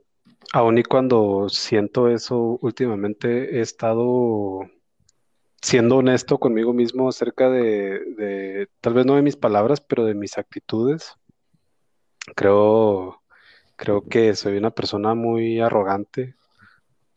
[0.54, 4.62] aún y cuando siento eso, últimamente he estado
[5.62, 10.16] siendo honesto conmigo mismo acerca de, de, tal vez no de mis palabras, pero de
[10.16, 11.16] mis actitudes.
[12.36, 13.22] Creo
[13.82, 16.36] Creo que soy una persona muy arrogante.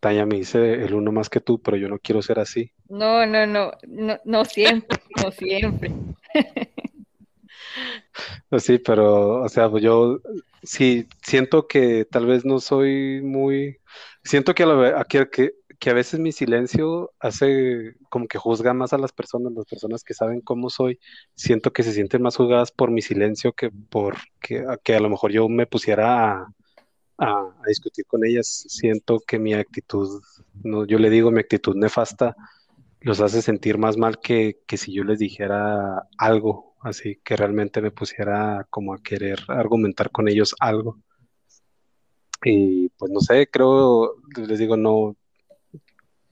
[0.04, 2.70] Tania me dice el uno más que tú, pero yo no quiero ser así.
[2.90, 5.92] No, no, no, no, no siempre, no siempre.
[8.50, 10.20] Pues sí, pero, o sea, yo
[10.62, 13.78] sí siento que tal vez no soy muy,
[14.22, 18.98] siento que a, que, que, a veces mi silencio hace como que juzga más a
[18.98, 21.00] las personas, las personas que saben cómo soy,
[21.34, 25.08] siento que se sienten más juzgadas por mi silencio que por que, que a lo
[25.08, 26.54] mejor yo me pusiera a,
[27.18, 30.22] a, discutir con ellas, siento que mi actitud,
[30.62, 32.36] no, yo le digo mi actitud nefasta,
[33.00, 37.82] los hace sentir más mal que, que si yo les dijera algo, así que realmente
[37.82, 40.98] me pusiera como a querer argumentar con ellos algo.
[42.44, 45.16] Y pues no sé, creo, les digo, no,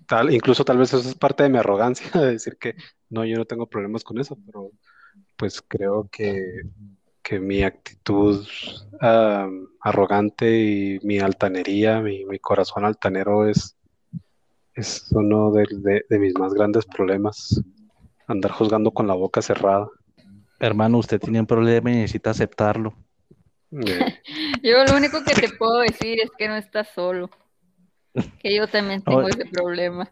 [0.06, 2.74] tal, incluso tal vez eso es parte de mi arrogancia, de decir que
[3.08, 4.70] no, yo no tengo problemas con eso, pero
[5.36, 6.62] pues creo que
[7.22, 8.46] que mi actitud
[9.80, 13.76] arrogante y mi altanería, mi, corazón altanero es,
[14.74, 17.60] es uno de, mis más grandes problemas.
[18.26, 19.88] andar juzgando con la boca cerrada.
[20.60, 22.94] Hermano, usted tiene un problema y necesita aceptarlo.
[23.70, 27.30] yo lo único que te puedo decir es que no estás solo.
[28.40, 30.10] Que yo también tengo ese problema.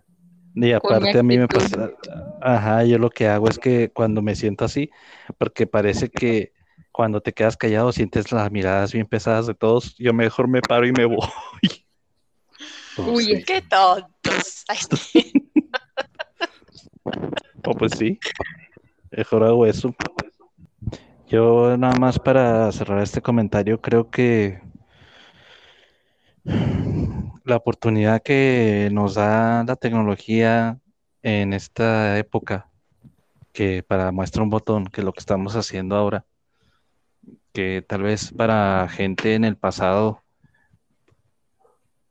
[0.54, 1.92] Y aparte a mí me pasa,
[2.40, 4.90] ajá, yo lo que hago es que cuando me siento así,
[5.38, 6.52] porque parece que
[6.92, 10.86] cuando te quedas callado sientes las miradas bien pesadas de todos, yo mejor me paro
[10.86, 11.28] y me voy.
[12.96, 14.64] Uy, qué tontos.
[17.64, 18.18] oh, pues sí,
[19.10, 19.94] mejor hago eso.
[21.28, 24.60] Yo nada más para cerrar este comentario, creo que
[27.44, 30.80] la oportunidad que nos da la tecnología
[31.22, 32.68] en esta época,
[33.52, 36.24] que para muestra un botón, que es lo que estamos haciendo ahora,
[37.52, 40.22] que tal vez para gente en el pasado,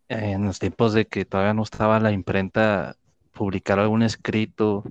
[0.08, 2.96] en los tiempos de que todavía no estaba la imprenta,
[3.32, 4.84] publicar algún escrito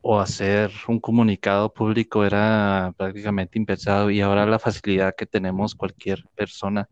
[0.00, 6.24] o hacer un comunicado público era prácticamente impensado y ahora la facilidad que tenemos cualquier
[6.34, 6.88] persona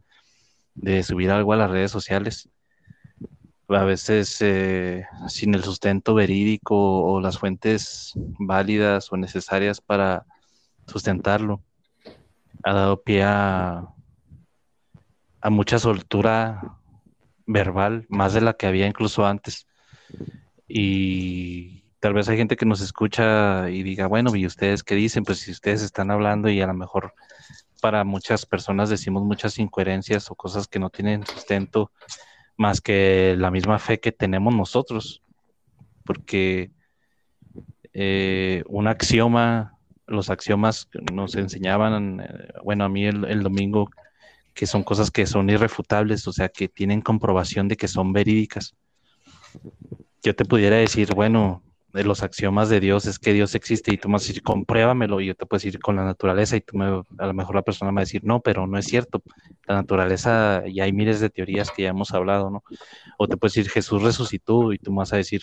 [0.75, 2.49] de subir algo a las redes sociales,
[3.69, 10.25] a veces eh, sin el sustento verídico o las fuentes válidas o necesarias para
[10.87, 11.63] sustentarlo,
[12.65, 13.89] ha dado pie a,
[15.51, 16.79] mucha soltura
[17.47, 19.67] verbal, más de la que había incluso antes.
[20.69, 25.25] Y tal vez hay gente que nos escucha y diga, bueno, ¿y ustedes qué dicen?
[25.25, 27.15] Pues si ustedes están hablando y a lo mejor
[27.81, 31.91] para muchas personas decimos muchas incoherencias o cosas que no tienen sustento
[32.57, 35.23] más que la misma fe que tenemos nosotros.
[36.05, 36.71] Porque
[37.93, 39.77] eh, un axioma,
[40.07, 43.91] los axiomas nos enseñaban, eh, bueno, a mí el, domingo,
[44.55, 48.75] que son cosas que son irrefutables, o sea, que tienen comprobación de que son verídicas.
[50.23, 53.99] Yo te pudiera decir, bueno, de los axiomas de Dios es que Dios existe y
[53.99, 56.63] tú me vas a decir, compruébamelo y yo te puedo decir con la naturaleza y
[56.63, 58.87] tú me, a lo mejor la persona me va a decir, no, pero no es
[58.87, 59.23] cierto.
[59.67, 62.65] La naturaleza, y hay miles de teorías que ya hemos hablado, ¿no?
[63.19, 65.43] O te puedo decir, Jesús resucitó y tú me vas a decir,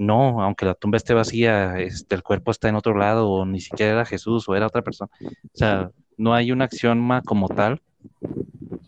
[0.00, 3.60] no, aunque la tumba esté vacía, este, el cuerpo está en otro lado o ni
[3.60, 5.10] siquiera era Jesús o era otra persona.
[5.20, 7.82] O sea, no hay un axioma como tal,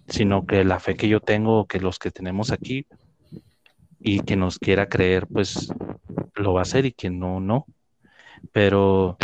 [0.08, 2.86] sino que la fe que yo tengo, que los que tenemos aquí,
[4.00, 5.72] y que nos quiera creer, pues
[6.34, 7.66] lo va a hacer y quien no, no.
[8.52, 9.16] Pero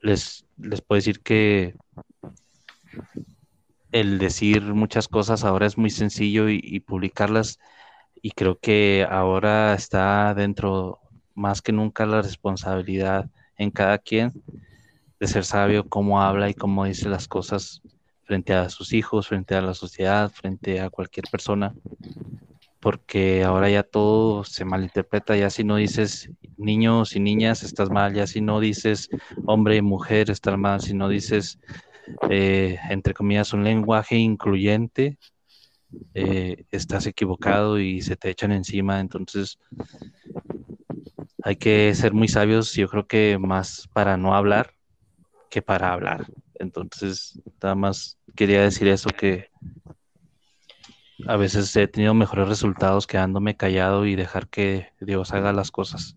[0.00, 1.74] les, les puedo decir que
[3.92, 7.60] el decir muchas cosas ahora es muy sencillo y, publicarlas
[8.20, 10.98] y creo que ahora está dentro
[11.34, 14.32] más que nunca la responsabilidad en cada quien
[15.20, 17.82] de ser sabio cómo habla y cómo dice las cosas
[18.24, 21.74] frente a sus hijos, frente a la sociedad, frente a cualquier persona,
[22.80, 28.14] porque ahora ya todo se malinterpreta, ya si no dices niños y niñas estás mal,
[28.14, 29.08] ya si no dices
[29.46, 31.58] hombre y mujer estás mal, si no dices,
[32.30, 35.18] eh, entre comillas, un lenguaje incluyente,
[36.14, 39.58] eh, estás equivocado y se te echan encima, entonces
[41.46, 44.72] hay que ser muy sabios, yo creo que más para no hablar
[45.50, 46.26] que para hablar.
[46.54, 49.50] Entonces, nada más quería decir eso que
[51.28, 56.16] a veces he tenido mejores resultados quedándome callado y dejar que Dios haga las cosas.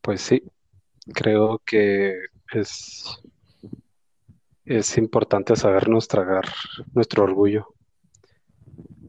[0.00, 0.42] Pues sí,
[1.14, 2.16] creo que
[2.52, 3.20] es,
[4.64, 6.44] es importante sabernos tragar
[6.92, 7.72] nuestro orgullo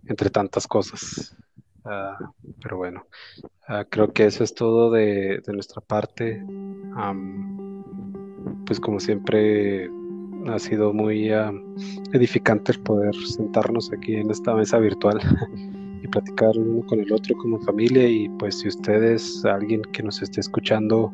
[0.05, 1.35] entre tantas cosas.
[1.85, 2.17] Ah,
[2.61, 3.05] pero bueno,
[3.67, 6.43] ah, creo que eso es todo de, nuestra parte.
[8.65, 9.89] pues como siempre
[10.47, 11.51] ha sido muy ah,
[12.13, 15.19] edificante el poder sentarnos aquí en esta mesa virtual
[16.03, 20.21] y platicar uno con el otro como familia y pues si ustedes, alguien que nos
[20.21, 21.11] esté escuchando,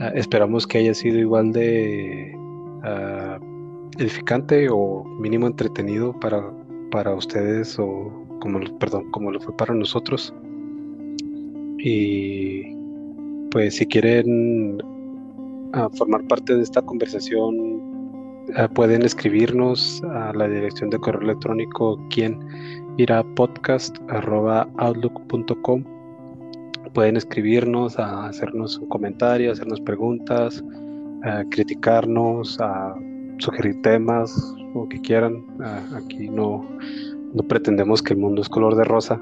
[0.00, 2.34] ah, esperamos que haya sido igual de
[3.98, 6.50] edificante o mínimo entretenido para,
[6.90, 10.34] para ustedes o como, perdón, como lo fue para nosotros.
[11.78, 12.74] Y
[13.50, 14.82] pues si quieren
[15.94, 17.98] formar parte de esta conversación
[18.56, 22.38] Ah, pueden escribirnos a la dirección de correo electrónico quien
[22.96, 25.84] irá podcast outlook.com
[26.94, 30.64] pueden escribirnos a hacernos un comentario hacernos preguntas
[31.24, 32.94] a criticarnos a
[33.36, 34.34] sugerir temas
[34.72, 36.66] o que quieran ah, aquí no
[37.34, 39.20] no pretendemos que el mundo es color de rosa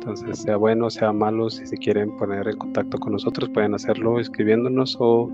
[0.00, 4.18] entonces, sea bueno, sea malo, si se quieren poner en contacto con nosotros, pueden hacerlo
[4.18, 5.30] escribiéndonos o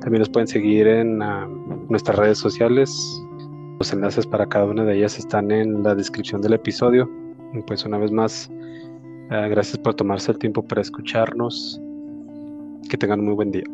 [0.00, 1.48] también nos pueden seguir en ah,
[1.88, 3.22] nuestras redes sociales.
[3.78, 7.08] Los enlaces para cada una de ellas están en la descripción del episodio.
[7.68, 8.50] pues una vez más,
[9.30, 11.80] ah, gracias por tomarse el tiempo para escucharnos.
[12.90, 13.64] Que tengan muy buen día.